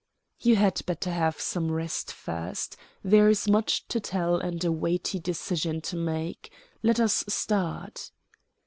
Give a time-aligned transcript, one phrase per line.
[0.39, 2.75] "You had better have some rest first.
[3.03, 6.51] There is much to tell and a weighty decision to make.
[6.81, 8.09] Let us start."